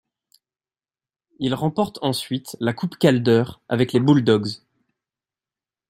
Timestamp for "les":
3.93-3.99